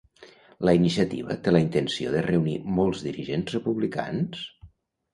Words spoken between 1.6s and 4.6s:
intenció de reunir molts dirigents republicans?